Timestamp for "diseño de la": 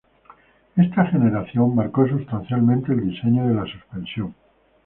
3.11-3.65